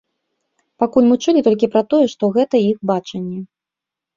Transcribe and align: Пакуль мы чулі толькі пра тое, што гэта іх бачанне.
Пакуль 0.83 1.07
мы 1.09 1.15
чулі 1.25 1.43
толькі 1.47 1.71
пра 1.75 1.81
тое, 1.91 2.05
што 2.15 2.33
гэта 2.39 2.63
іх 2.71 2.77
бачанне. 2.93 3.39